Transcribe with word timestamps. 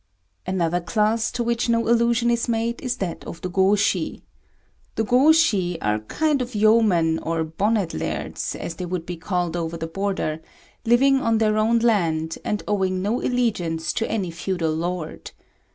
Another 0.47 0.79
class 0.81 1.31
to 1.31 1.43
which 1.43 1.69
no 1.69 1.87
allusion 1.87 2.31
is 2.31 2.49
made 2.49 2.81
is 2.81 2.97
that 2.97 3.23
of 3.25 3.39
the 3.41 3.51
Gôshi. 3.51 4.21
The 4.95 5.03
Gôshi 5.03 5.77
are 5.79 5.93
a 5.97 5.99
kind 5.99 6.41
of 6.41 6.55
yeomen, 6.55 7.19
or 7.19 7.43
bonnet 7.43 7.91
lairds, 7.93 8.55
as 8.55 8.77
they 8.77 8.85
would 8.87 9.05
be 9.05 9.15
called 9.15 9.55
over 9.55 9.77
the 9.77 9.85
border, 9.85 10.41
living 10.85 11.19
on 11.21 11.37
their 11.37 11.55
own 11.55 11.77
land, 11.77 12.39
and 12.43 12.63
owning 12.67 13.03
no 13.03 13.21
allegiance 13.21 13.93
to 13.93 14.09
any 14.09 14.31
feudal 14.31 14.73
lord. 14.73 15.29